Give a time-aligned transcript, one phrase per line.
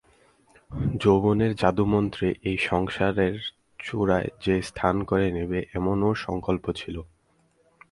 [1.01, 3.35] যৌবনের জাদুমন্ত্রে এই সংসারের
[3.79, 6.95] চূড়ায় সে স্থান করে নেবে এমনও সংকল্প ছিল।